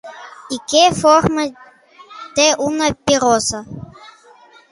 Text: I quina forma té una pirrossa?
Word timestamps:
I 0.55 0.57
quina 0.71 0.93
forma 1.01 1.43
té 2.39 2.47
una 2.69 2.89
pirrossa? 3.11 3.63